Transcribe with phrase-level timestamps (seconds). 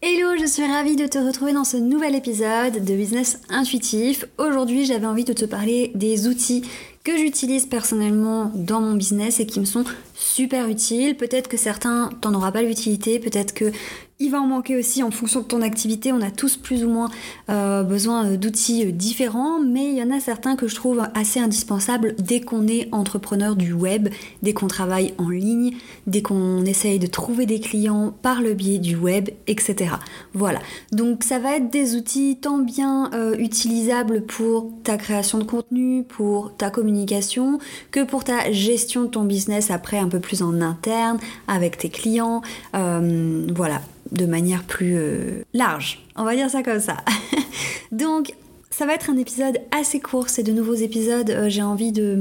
[0.00, 4.24] Hello, je suis ravie de te retrouver dans ce nouvel épisode de Business Intuitif.
[4.38, 6.64] Aujourd'hui, j'avais envie de te parler des outils
[7.04, 11.18] que j'utilise personnellement dans mon business et qui me sont super utiles.
[11.18, 13.72] Peut-être que certains t'en aura pas l'utilité, peut-être que
[14.20, 16.12] il va en manquer aussi en fonction de ton activité.
[16.12, 17.08] On a tous plus ou moins
[17.48, 21.02] euh, besoin euh, d'outils euh, différents, mais il y en a certains que je trouve
[21.14, 24.10] assez indispensables dès qu'on est entrepreneur du web,
[24.42, 25.72] dès qu'on travaille en ligne,
[26.06, 29.94] dès qu'on essaye de trouver des clients par le biais du web, etc.
[30.34, 30.60] Voilà.
[30.92, 36.54] Donc ça va être des outils tant bien utilisables pour ta création de contenu, pour
[36.56, 37.58] ta communication,
[37.90, 41.88] que pour ta gestion de ton business après un peu plus en interne avec tes
[41.88, 42.42] clients.
[42.72, 43.80] voilà
[44.12, 46.04] de manière plus euh, large.
[46.16, 46.96] On va dire ça comme ça.
[47.92, 48.32] Donc,
[48.70, 51.30] ça va être un épisode assez court, c'est de nouveaux épisodes.
[51.30, 52.16] Euh, j'ai envie de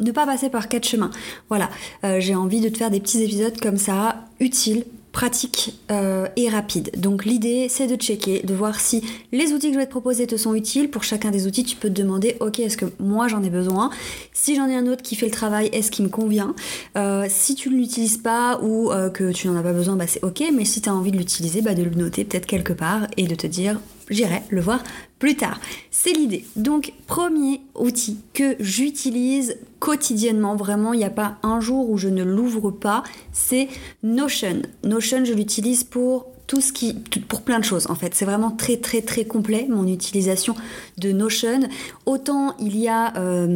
[0.00, 1.10] ne pas passer par quatre chemins.
[1.48, 1.68] Voilà,
[2.04, 6.48] euh, j'ai envie de te faire des petits épisodes comme ça, utiles pratique euh, et
[6.48, 6.90] rapide.
[6.96, 10.26] Donc l'idée c'est de checker, de voir si les outils que je vais te proposer
[10.26, 10.90] te sont utiles.
[10.90, 13.90] Pour chacun des outils, tu peux te demander, ok, est-ce que moi j'en ai besoin?
[14.32, 16.54] Si j'en ai un autre qui fait le travail, est-ce qu'il me convient?
[16.96, 20.06] Euh, Si tu ne l'utilises pas ou euh, que tu n'en as pas besoin, bah
[20.06, 20.42] c'est ok.
[20.54, 23.26] Mais si tu as envie de l'utiliser, bah de le noter peut-être quelque part et
[23.26, 23.78] de te dire,
[24.12, 24.82] j'irai le voir
[25.18, 25.60] plus tard.
[25.90, 26.44] C'est l'idée.
[26.56, 32.08] Donc, premier outil que j'utilise quotidiennement, vraiment, il n'y a pas un jour où je
[32.08, 33.02] ne l'ouvre pas,
[33.32, 33.68] c'est
[34.02, 34.62] Notion.
[34.84, 36.92] Notion, je l'utilise pour tout ce qui
[37.28, 40.54] pour plein de choses en fait c'est vraiment très très très complet mon utilisation
[40.98, 41.60] de Notion
[42.04, 43.46] autant il y a euh,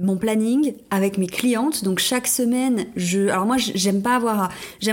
[0.00, 2.86] mon planning avec mes clientes donc chaque semaine
[3.28, 4.02] alors moi j'aime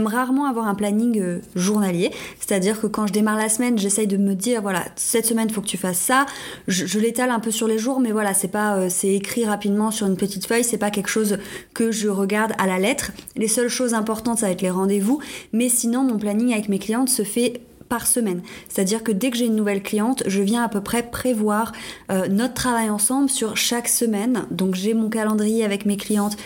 [0.07, 2.11] rarement avoir un planning euh, journalier.
[2.39, 5.61] C'est-à-dire que quand je démarre la semaine j'essaye de me dire voilà cette semaine faut
[5.61, 6.25] que tu fasses ça.
[6.67, 9.91] Je, l'étale un peu sur les jours mais voilà c'est pas euh, c'est écrit rapidement
[9.91, 10.63] sur une petite feuille.
[10.63, 11.37] C'est pas quelque chose
[11.73, 13.11] que je regarde à la lettre.
[13.35, 15.19] Les seules choses importantes ça va être les rendez-vous.
[15.53, 18.41] Mais sinon mon planning avec mes clients se fait par semaine.
[18.69, 21.73] C'est-à-dire que dès que j'ai une nouvelle cliente, je viens à peu près prévoir
[22.11, 24.45] euh, notre travail ensemble sur chaque semaine.
[24.51, 26.37] Donc j'ai mon calendrier avec mes clientes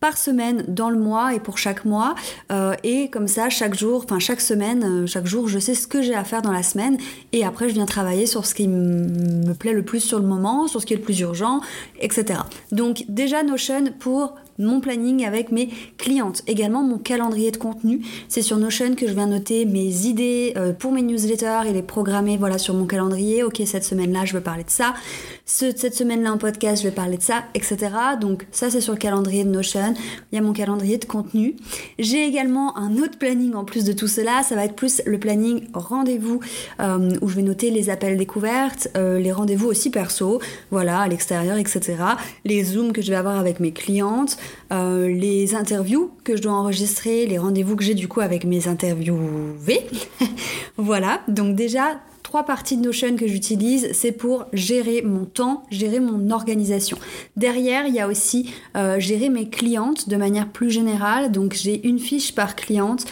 [0.00, 2.14] par semaine dans le mois et pour chaque mois
[2.52, 5.86] euh, et comme ça chaque jour enfin chaque semaine euh, chaque jour je sais ce
[5.86, 6.98] que j'ai à faire dans la semaine
[7.32, 10.68] et après je viens travailler sur ce qui me plaît le plus sur le moment
[10.68, 11.60] sur ce qui est le plus urgent
[11.98, 12.40] etc
[12.72, 15.68] donc déjà Notion pour mon planning avec mes
[15.98, 16.42] clientes.
[16.46, 18.00] Également mon calendrier de contenu.
[18.28, 21.82] C'est sur Notion que je viens noter mes idées euh, pour mes newsletters et les
[21.82, 23.42] programmer voilà, sur mon calendrier.
[23.42, 24.94] Ok, cette semaine-là, je veux parler de ça.
[25.44, 27.76] cette semaine-là, en podcast, je vais parler de ça, etc.
[28.20, 29.94] Donc ça, c'est sur le calendrier de Notion.
[30.32, 31.56] Il y a mon calendrier de contenu.
[31.98, 34.42] J'ai également un autre planning en plus de tout cela.
[34.42, 36.40] Ça va être plus le planning rendez-vous
[36.80, 40.40] euh, où je vais noter les appels découvertes, euh, les rendez-vous aussi perso,
[40.70, 41.96] voilà, à l'extérieur, etc.
[42.44, 44.36] Les zooms que je vais avoir avec mes clientes,
[44.72, 48.68] euh, les interviews que je dois enregistrer, les rendez-vous que j'ai du coup avec mes
[48.68, 49.86] interviewés.
[50.76, 56.00] voilà, donc déjà trois parties de Notion que j'utilise, c'est pour gérer mon temps, gérer
[56.00, 56.98] mon organisation.
[57.36, 61.30] Derrière, il y a aussi euh, gérer mes clientes de manière plus générale.
[61.30, 63.04] Donc j'ai une fiche par cliente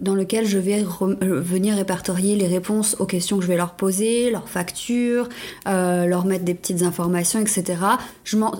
[0.00, 3.74] dans lequel je vais euh, venir répertorier les réponses aux questions que je vais leur
[3.74, 5.28] poser, leurs factures,
[5.68, 7.78] euh, leur mettre des petites informations, etc.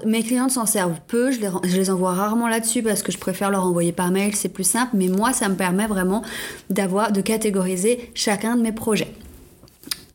[0.04, 3.18] Mes clientes s'en servent peu, je les, je les envoie rarement là-dessus parce que je
[3.18, 6.22] préfère leur envoyer par mail, c'est plus simple, mais moi ça me permet vraiment
[6.68, 9.12] d'avoir, de catégoriser chacun de mes projets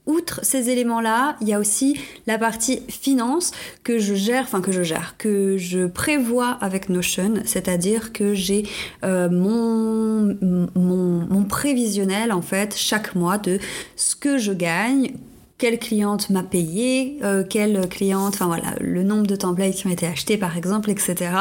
[0.06, 3.52] outre ces éléments-là, il y a aussi la partie finance
[3.84, 8.68] que je gère, enfin que je gère, que je prévois avec Notion, c'est-à-dire que j'ai
[9.04, 10.38] euh, mon,
[10.76, 13.60] mon, mon prévisionnel en fait chaque mois de
[13.96, 15.14] ce que je gagne,
[15.58, 19.90] quelle cliente m'a payé, euh, quelle cliente, enfin voilà, le nombre de templates qui ont
[19.90, 21.32] été achetés par exemple, etc.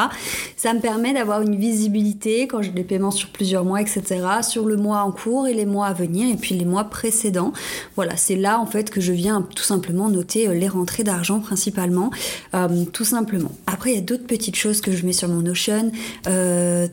[0.55, 4.21] Ça me permet d'avoir une visibilité quand j'ai des paiements sur plusieurs mois, etc.
[4.41, 7.51] sur le mois en cours et les mois à venir et puis les mois précédents.
[7.97, 11.41] Voilà, c'est là en fait que je viens tout simplement noter euh, les rentrées d'argent
[11.41, 12.09] principalement,
[12.53, 13.51] euh, tout simplement.
[13.67, 15.91] Après, il y a d'autres petites choses que je mets sur mon Notion,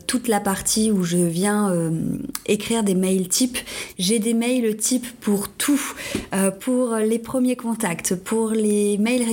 [0.07, 1.73] toute la partie où je viens
[2.45, 3.57] écrire des mails types.
[3.97, 5.81] J'ai des mails types pour tout,
[6.59, 9.23] pour les premiers contacts, pour les mails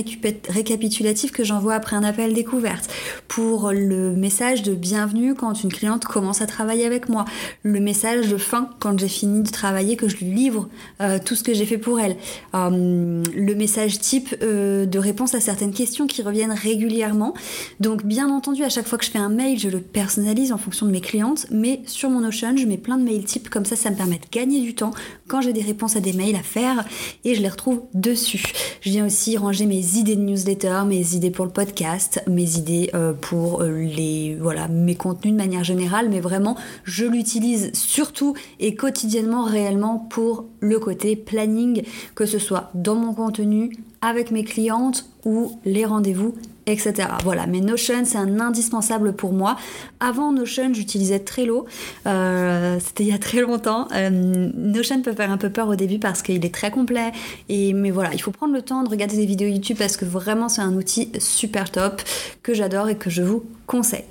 [0.49, 2.91] récapitulatifs que j'envoie après un appel découverte,
[3.27, 7.25] pour le message de bienvenue quand une cliente commence à travailler avec moi,
[7.63, 10.69] le message de fin quand j'ai fini de travailler, que je lui livre
[11.01, 12.15] euh, tout ce que j'ai fait pour elle,
[12.55, 17.33] euh, le message type euh, de réponse à certaines questions qui reviennent régulièrement.
[17.79, 20.57] Donc bien entendu, à chaque fois que je fais un mail, je le personnalise en
[20.57, 23.65] fonction de mes clientes, mais sur mon Notion, je mets plein de mails types, comme
[23.65, 24.91] ça, ça me permet de gagner du temps
[25.31, 26.83] quand j'ai des réponses à des mails à faire
[27.23, 28.43] et je les retrouve dessus.
[28.81, 32.89] Je viens aussi ranger mes idées de newsletter, mes idées pour le podcast, mes idées
[32.95, 38.35] euh, pour euh, les voilà mes contenus de manière générale, mais vraiment je l'utilise surtout
[38.59, 41.83] et quotidiennement réellement pour le côté planning,
[42.13, 46.35] que ce soit dans mon contenu, avec mes clientes ou les rendez-vous
[46.67, 47.07] etc.
[47.23, 49.57] Voilà, mais Notion, c'est un indispensable pour moi.
[49.99, 51.65] Avant Notion, j'utilisais Trello.
[52.05, 53.87] Euh, c'était il y a très longtemps.
[53.93, 54.09] Euh,
[54.55, 57.11] Notion peut faire un peu peur au début parce qu'il est très complet.
[57.49, 60.05] Et, mais voilà, il faut prendre le temps de regarder des vidéos YouTube parce que
[60.05, 62.01] vraiment, c'est un outil super top
[62.43, 64.05] que j'adore et que je vous conseille.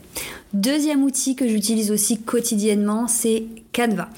[0.53, 4.09] Deuxième outil que j'utilise aussi quotidiennement, c'est Canva.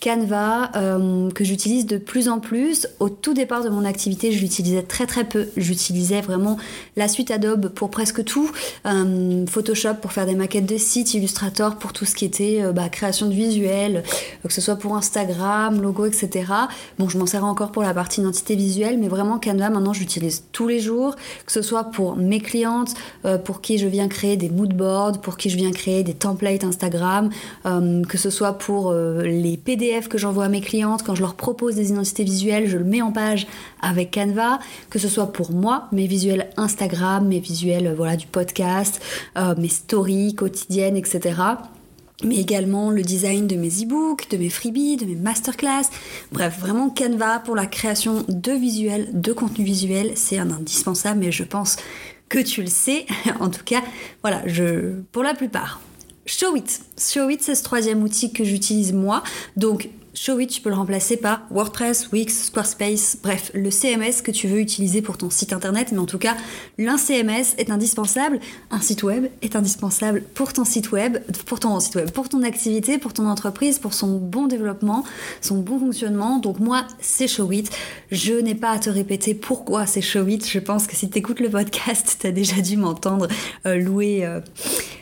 [0.00, 2.88] Canva euh, que j'utilise de plus en plus.
[3.00, 5.48] Au tout départ de mon activité, je l'utilisais très très peu.
[5.58, 6.56] J'utilisais vraiment
[6.96, 8.50] la suite Adobe pour presque tout,
[8.86, 12.72] euh, Photoshop pour faire des maquettes de sites, Illustrator pour tout ce qui était euh,
[12.72, 14.02] bah, création de visuels,
[14.46, 16.50] que ce soit pour Instagram, logo, etc.
[16.98, 20.44] Bon, je m'en sers encore pour la partie identité visuelle, mais vraiment Canva maintenant j'utilise
[20.52, 21.14] tous les jours,
[21.44, 22.94] que ce soit pour mes clientes,
[23.44, 26.64] pour qui je viens créer des mood boards, pour qui je viens créer des templates
[26.64, 27.30] Instagram,
[27.64, 31.74] que ce soit pour les PDF que j'envoie à mes clientes, quand je leur propose
[31.74, 33.46] des identités visuelles, je le mets en page
[33.80, 38.26] avec Canva, que ce soit pour moi, mes visuels Instagram, mes visuels euh, voilà, du
[38.26, 39.00] podcast,
[39.36, 41.34] euh, mes stories quotidiennes, etc
[42.22, 45.84] mais également le design de mes e-books, de mes freebies, de mes masterclass.
[46.32, 51.32] Bref, vraiment Canva pour la création de visuels, de contenu visuel, c'est un indispensable, mais
[51.32, 51.76] je pense
[52.28, 53.06] que tu le sais.
[53.40, 53.82] en tout cas,
[54.22, 55.80] voilà, je, pour la plupart.
[56.30, 56.80] Showit.
[56.96, 59.24] Showit, c'est ce troisième outil que j'utilise moi.
[59.56, 64.48] Donc, Showit, tu peux le remplacer par WordPress, Wix, Squarespace, bref, le CMS que tu
[64.48, 65.92] veux utiliser pour ton site internet.
[65.92, 66.36] Mais en tout cas,
[66.78, 68.40] l'un CMS est indispensable.
[68.72, 72.42] Un site web est indispensable pour ton site web, pour ton site web, pour ton
[72.42, 75.04] activité, pour ton entreprise, pour son bon développement,
[75.40, 76.38] son bon fonctionnement.
[76.38, 77.70] Donc moi, c'est Showit.
[78.10, 80.42] Je n'ai pas à te répéter pourquoi c'est Showit.
[80.44, 83.28] Je pense que si tu écoutes le podcast, tu as déjà dû m'entendre
[83.64, 84.40] euh, louer euh,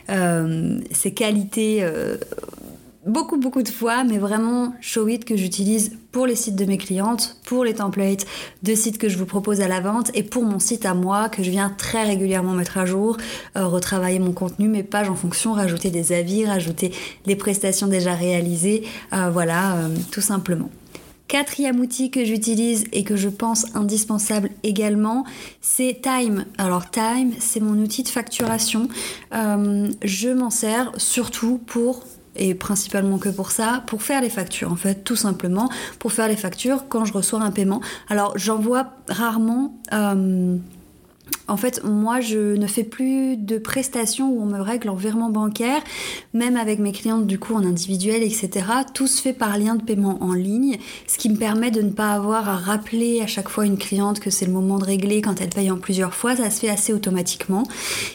[0.09, 1.83] euh, ses qualités
[3.09, 7.37] beaucoup beaucoup de fois, mais vraiment Showit que j'utilise pour les sites de mes clientes,
[7.45, 8.25] pour les templates
[8.63, 11.29] de sites que je vous propose à la vente et pour mon site à moi
[11.29, 13.17] que je viens très régulièrement mettre à jour,
[13.57, 16.91] euh, retravailler mon contenu, mes pages en fonction, rajouter des avis, rajouter
[17.25, 18.83] les prestations déjà réalisées,
[19.13, 20.69] euh, voilà, euh, tout simplement.
[21.27, 25.25] Quatrième outil que j'utilise et que je pense indispensable également,
[25.61, 26.45] c'est Time.
[26.57, 28.87] Alors Time, c'est mon outil de facturation.
[29.31, 32.03] je m'en sers surtout pour
[32.39, 35.69] et principalement que pour ça, pour faire les factures en fait, tout simplement,
[35.99, 37.81] pour faire les factures quand je reçois un paiement.
[38.09, 39.75] Alors j'envoie rarement...
[39.93, 40.57] Euh,
[41.47, 45.29] en fait, moi, je ne fais plus de prestations où on me règle en virement
[45.29, 45.81] bancaire,
[46.33, 48.49] même avec mes clientes du coup en individuel, etc.
[48.93, 51.89] Tout se fait par lien de paiement en ligne, ce qui me permet de ne
[51.89, 55.21] pas avoir à rappeler à chaque fois une cliente que c'est le moment de régler
[55.21, 56.35] quand elle paye en plusieurs fois.
[56.35, 57.63] Ça se fait assez automatiquement.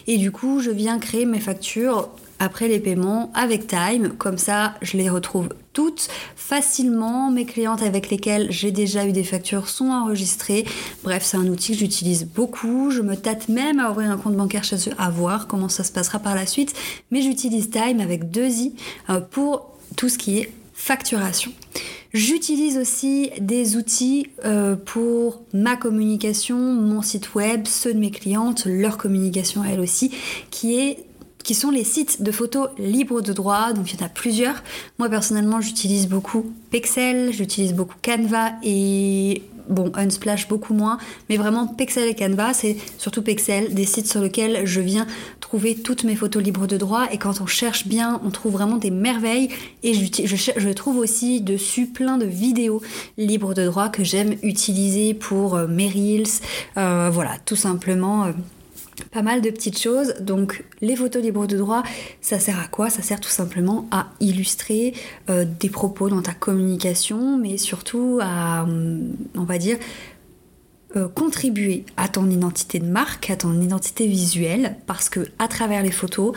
[0.06, 4.14] Et du coup, je viens créer mes factures après les paiements avec Time.
[4.18, 7.30] Comme ça, je les retrouve toutes facilement.
[7.30, 10.64] Mes clientes avec lesquelles j'ai déjà eu des factures sont enregistrées.
[11.02, 12.90] Bref, c'est un outil que j'utilise beaucoup.
[12.90, 15.84] Je me tâte même à ouvrir un compte bancaire chez eux à voir comment ça
[15.84, 16.74] se passera par la suite.
[17.10, 18.74] Mais j'utilise Time avec deux i
[19.10, 21.52] euh, pour tout ce qui est facturation.
[22.12, 28.66] J'utilise aussi des outils euh, pour ma communication, mon site web, ceux de mes clientes,
[28.66, 30.12] leur communication elles aussi,
[30.50, 31.04] qui est
[31.44, 33.72] qui sont les sites de photos libres de droit.
[33.72, 34.62] Donc il y en a plusieurs.
[34.98, 40.98] Moi personnellement, j'utilise beaucoup Pexel, j'utilise beaucoup Canva et bon, Unsplash beaucoup moins,
[41.28, 45.06] mais vraiment Pexel et Canva, c'est surtout Pexel, des sites sur lesquels je viens
[45.40, 48.76] trouver toutes mes photos libres de droit et quand on cherche bien, on trouve vraiment
[48.76, 49.50] des merveilles
[49.82, 52.82] et je, je trouve aussi dessus plein de vidéos
[53.18, 56.40] libres de droit que j'aime utiliser pour euh, mes reels,
[56.76, 58.24] euh, voilà, tout simplement.
[58.24, 58.32] Euh,
[59.10, 60.14] pas mal de petites choses.
[60.20, 61.82] Donc les photos libres de droit,
[62.20, 62.90] ça sert à quoi?
[62.90, 64.94] Ça sert tout simplement à illustrer
[65.28, 69.78] des propos dans ta communication, mais surtout à, hum, on va dire,
[70.96, 75.82] euh, contribuer à ton identité de marque, à ton identité visuelle, parce que à travers
[75.82, 76.36] les photos,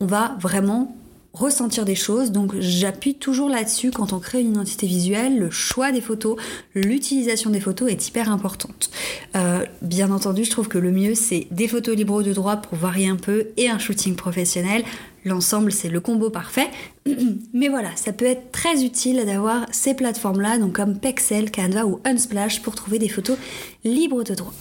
[0.00, 0.96] on va vraiment
[1.32, 2.30] ressentir des choses.
[2.30, 6.36] Donc j'appuie toujours là-dessus quand on crée une identité visuelle, le choix des photos,
[6.74, 8.90] l'utilisation des photos est hyper importante.
[9.36, 12.76] Euh, bien entendu, je trouve que le mieux c'est des photos libres de droit pour
[12.76, 14.84] varier un peu et un shooting professionnel.
[15.24, 16.68] L'ensemble, c'est le combo parfait.
[17.54, 22.00] Mais voilà, ça peut être très utile d'avoir ces plateformes-là, donc comme Pexel, Canva ou
[22.04, 23.38] Unsplash, pour trouver des photos
[23.84, 24.52] libres de droit.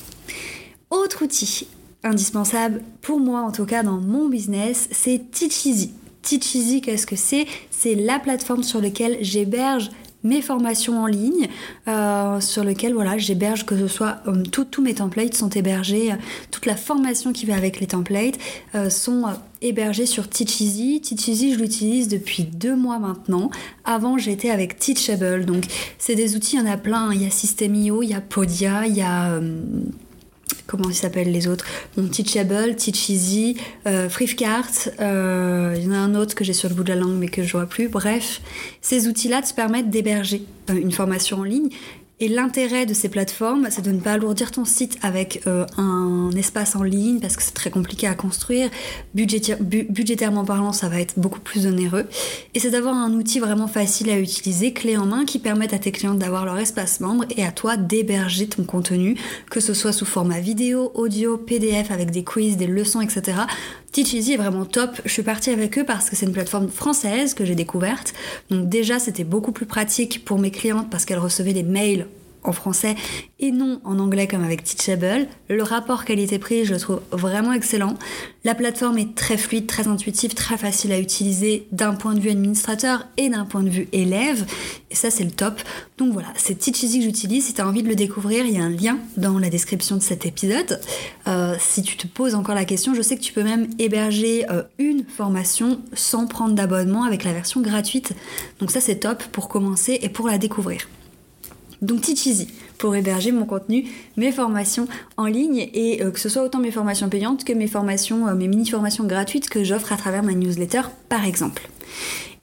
[0.91, 1.67] Autre outil
[2.03, 5.93] indispensable, pour moi en tout cas dans mon business, c'est Teacheasy.
[6.21, 7.45] Teacheasy, qu'est-ce que c'est?
[7.69, 9.89] C'est la plateforme sur laquelle j'héberge
[10.23, 11.47] mes formations en ligne,
[11.87, 16.15] euh, sur lesquelles voilà, j'héberge que ce soit euh, tous mes templates sont hébergés, euh,
[16.51, 18.37] toute la formation qui va avec les templates
[18.89, 19.23] sont
[19.61, 21.01] hébergés sur Teacheasy.
[21.01, 23.49] Teacheasy, je l'utilise depuis deux mois maintenant.
[23.83, 25.45] Avant, j'étais avec Teachable.
[25.45, 25.65] Donc,
[25.97, 27.11] c'est des outils, il y en a plein.
[27.13, 29.39] Il y a System.io, il y a Podia, il y a
[30.67, 31.65] comment ils s'appellent les autres
[32.11, 34.07] Teachable, Teacheasy, euh,
[34.99, 37.17] euh, il y en a un autre que j'ai sur le bout de la langue
[37.17, 37.89] mais que je vois plus.
[37.89, 38.41] Bref,
[38.81, 41.69] ces outils-là te permettent d'héberger euh, une formation en ligne
[42.21, 46.29] et l'intérêt de ces plateformes, c'est de ne pas alourdir ton site avec euh, un
[46.37, 48.69] espace en ligne parce que c'est très compliqué à construire.
[49.15, 52.05] budgétairement parlant, ça va être beaucoup plus onéreux.
[52.53, 55.79] Et c'est d'avoir un outil vraiment facile à utiliser, clé en main, qui permette à
[55.79, 59.17] tes clients d'avoir leur espace membre et à toi d'héberger ton contenu,
[59.49, 63.39] que ce soit sous format vidéo, audio, PDF avec des quiz, des leçons, etc.
[63.91, 65.01] Teacheasy est vraiment top.
[65.03, 68.13] Je suis partie avec eux parce que c'est une plateforme française que j'ai découverte.
[68.49, 72.07] Donc déjà, c'était beaucoup plus pratique pour mes clientes parce qu'elles recevaient des mails
[72.43, 72.95] en français
[73.39, 75.27] et non en anglais comme avec Teachable.
[75.49, 77.95] Le rapport qualité-prix, je le trouve vraiment excellent.
[78.43, 82.29] La plateforme est très fluide, très intuitive, très facile à utiliser d'un point de vue
[82.29, 84.45] administrateur et d'un point de vue élève.
[84.89, 85.61] Et ça, c'est le top.
[85.97, 87.45] Donc voilà, c'est Teacheasy que j'utilise.
[87.45, 89.95] Si tu as envie de le découvrir, il y a un lien dans la description
[89.95, 90.79] de cet épisode.
[91.27, 94.45] Euh, si tu te poses encore la question, je sais que tu peux même héberger
[94.49, 98.13] euh, une formation sans prendre d'abonnement avec la version gratuite.
[98.59, 100.87] Donc ça, c'est top pour commencer et pour la découvrir.
[101.81, 102.47] Donc Teacheasy
[102.77, 103.85] pour héberger mon contenu,
[104.17, 107.67] mes formations en ligne et euh, que ce soit autant mes formations payantes que mes
[107.67, 111.69] formations, euh, mes mini-formations gratuites que j'offre à travers ma newsletter par exemple.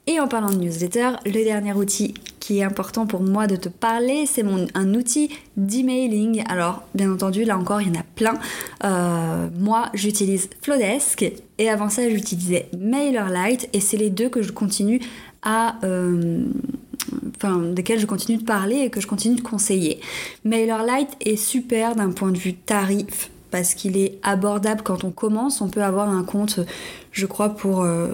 [0.07, 3.69] Et en parlant de newsletter, le dernier outil qui est important pour moi de te
[3.69, 4.43] parler, c'est
[4.73, 6.43] un outil d'emailing.
[6.49, 8.33] Alors, bien entendu, là encore, il y en a plein.
[8.83, 14.51] Euh, moi, j'utilise Flowdesk et avant ça, j'utilisais MailerLite et c'est les deux que je
[14.51, 14.99] continue
[15.43, 15.75] à
[17.41, 19.99] enfin, desquels je continue de parler et que je continue de conseiller.
[20.43, 25.61] MailerLite est super d'un point de vue tarif parce qu'il est abordable quand on commence.
[25.61, 26.59] On peut avoir un compte,
[27.11, 27.81] je crois, pour.
[27.81, 28.09] Euh,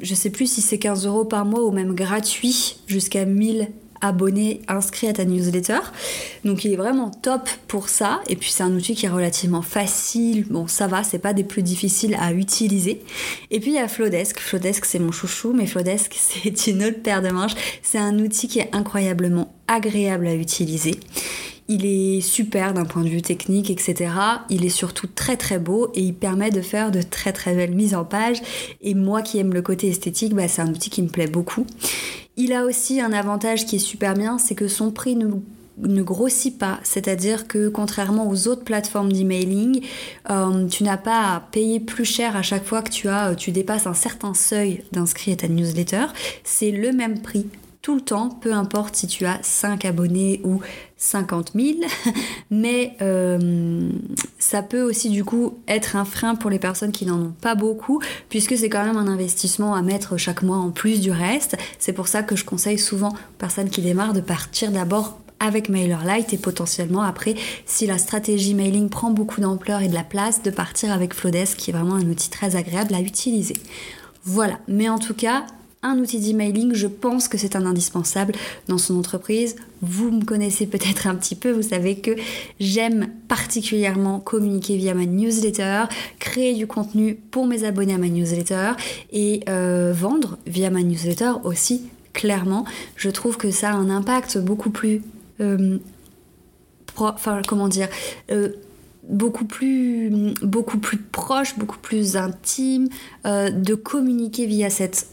[0.00, 3.68] je sais plus si c'est 15 euros par mois ou même gratuit jusqu'à 1000
[4.00, 5.80] abonné, inscrit à ta newsletter.
[6.44, 8.20] Donc il est vraiment top pour ça.
[8.28, 10.46] Et puis c'est un outil qui est relativement facile.
[10.48, 13.02] Bon, ça va, c'est pas des plus difficiles à utiliser.
[13.50, 14.38] Et puis il y a Flowdesk.
[14.38, 17.54] Flowdesk, c'est mon chouchou, mais Flowdesk, c'est une autre paire de manches.
[17.82, 20.98] C'est un outil qui est incroyablement agréable à utiliser.
[21.68, 24.12] Il est super d'un point de vue technique, etc.
[24.50, 27.74] Il est surtout très très beau et il permet de faire de très très belles
[27.74, 28.42] mises en page.
[28.82, 31.66] Et moi qui aime le côté esthétique, bah, c'est un outil qui me plaît beaucoup.
[32.36, 36.58] Il a aussi un avantage qui est super bien, c'est que son prix ne, grossit
[36.58, 36.80] pas.
[36.82, 39.80] C'est-à-dire que contrairement aux autres plateformes d'emailing,
[40.30, 43.52] euh, tu n'as pas à payer plus cher à chaque fois que tu, as, tu
[43.52, 46.06] dépasses un certain seuil d'inscrits à ta newsletter.
[46.42, 47.46] C'est le même prix
[47.84, 50.62] tout le temps, peu importe si tu as 5 abonnés ou
[50.96, 51.80] 50 000,
[52.50, 53.90] mais euh,
[54.38, 57.54] ça peut aussi du coup être un frein pour les personnes qui n'en ont pas
[57.54, 58.00] beaucoup,
[58.30, 61.58] puisque c'est quand même un investissement à mettre chaque mois en plus du reste.
[61.78, 65.68] C'est pour ça que je conseille souvent aux personnes qui démarrent de partir d'abord avec
[65.68, 67.34] MailerLite et potentiellement après,
[67.66, 71.58] si la stratégie mailing prend beaucoup d'ampleur et de la place, de partir avec Flowdesk
[71.58, 73.56] qui est vraiment un outil très agréable à utiliser.
[74.24, 75.44] Voilà, mais en tout cas,
[75.84, 78.32] un outil d'emailing, je pense que c'est un indispensable
[78.68, 79.54] dans son entreprise.
[79.82, 82.12] Vous me connaissez peut-être un petit peu, vous savez que
[82.58, 85.84] j'aime particulièrement communiquer via ma newsletter,
[86.18, 88.72] créer du contenu pour mes abonnés à ma newsletter
[89.12, 91.82] et euh, vendre via ma newsletter aussi.
[92.14, 92.64] Clairement,
[92.96, 95.02] je trouve que ça a un impact beaucoup plus...
[95.40, 95.78] Euh,
[97.48, 97.88] comment dire
[98.30, 98.50] euh,
[99.08, 102.88] beaucoup plus, beaucoup plus proche, beaucoup plus intime
[103.24, 105.08] de communiquer via cet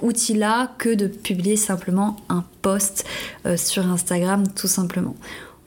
[0.00, 3.04] outil-là que de publier simplement un post
[3.46, 5.16] euh, sur Instagram tout simplement.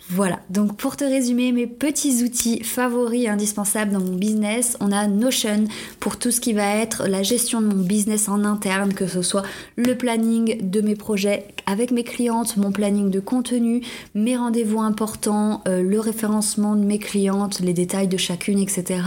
[0.10, 5.06] Voilà, donc pour te résumer mes petits outils favoris indispensables dans mon business, on a
[5.06, 5.66] Notion
[6.00, 9.22] pour tout ce qui va être la gestion de mon business en interne, que ce
[9.22, 9.44] soit
[9.76, 13.82] le planning de mes projets avec mes clientes, mon planning de contenu,
[14.16, 19.02] mes rendez-vous importants, euh, le référencement de mes clientes, les détails de chacune, etc.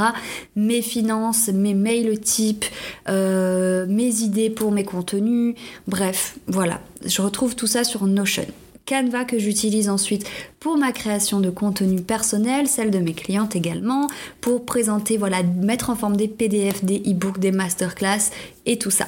[0.54, 2.66] Mes finances, mes mails types,
[3.08, 5.54] euh, mes idées pour mes contenus,
[5.88, 8.44] bref, voilà, je retrouve tout ça sur Notion.
[8.86, 10.26] Canva que j'utilise ensuite
[10.58, 14.08] pour ma création de contenu personnel, celle de mes clientes également,
[14.40, 18.30] pour présenter, voilà, mettre en forme des PDF, des e-books, des masterclass
[18.66, 19.06] et tout ça.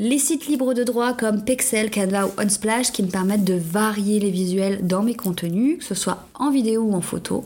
[0.00, 4.20] Les sites libres de droit comme Pexel, Canva ou Unsplash qui me permettent de varier
[4.20, 7.44] les visuels dans mes contenus, que ce soit en vidéo ou en photo.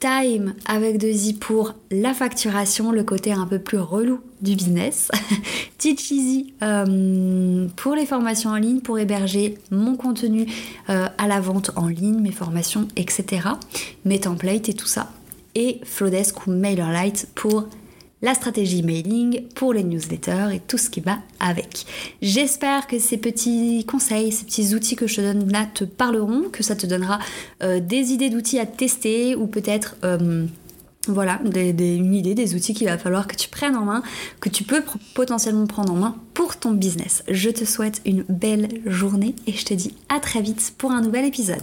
[0.00, 5.10] Time avec deux i pour la facturation, le côté un peu plus relou du business.
[5.78, 10.46] Teach Easy euh, pour les formations en ligne, pour héberger mon contenu
[10.88, 13.48] euh, à la vente en ligne, mes formations, etc.
[14.06, 15.10] Mes templates et tout ça.
[15.54, 17.66] Et Flowdesk ou MailerLite pour
[18.22, 21.86] la stratégie mailing pour les newsletters et tout ce qui va avec.
[22.22, 26.44] J'espère que ces petits conseils, ces petits outils que je te donne là te parleront,
[26.50, 27.18] que ça te donnera
[27.62, 30.46] euh, des idées d'outils à tester ou peut-être euh,
[31.08, 34.02] voilà, une idée des outils qu'il va falloir que tu prennes en main,
[34.40, 34.82] que tu peux
[35.14, 37.24] potentiellement prendre en main pour ton business.
[37.28, 41.00] Je te souhaite une belle journée et je te dis à très vite pour un
[41.00, 41.62] nouvel épisode.